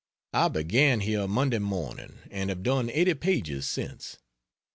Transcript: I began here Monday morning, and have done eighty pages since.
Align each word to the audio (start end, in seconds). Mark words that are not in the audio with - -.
I 0.33 0.47
began 0.47 1.01
here 1.01 1.27
Monday 1.27 1.59
morning, 1.59 2.17
and 2.31 2.49
have 2.49 2.63
done 2.63 2.89
eighty 2.89 3.13
pages 3.13 3.67
since. 3.67 4.17